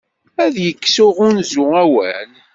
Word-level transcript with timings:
Ad 0.43 0.55
yekkes 0.65 0.97
uɣunzu 1.05 1.65
awal. 1.83 2.31